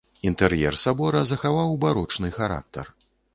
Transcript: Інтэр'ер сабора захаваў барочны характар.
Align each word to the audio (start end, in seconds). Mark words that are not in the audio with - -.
Інтэр'ер 0.27 0.77
сабора 0.83 1.21
захаваў 1.33 1.77
барочны 1.85 2.33
характар. 2.39 2.91